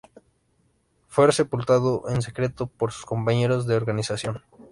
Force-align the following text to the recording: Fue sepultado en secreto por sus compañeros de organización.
Fue 1.09 1.31
sepultado 1.31 2.09
en 2.09 2.23
secreto 2.23 2.65
por 2.65 2.91
sus 2.91 3.05
compañeros 3.05 3.67
de 3.67 3.75
organización. 3.75 4.41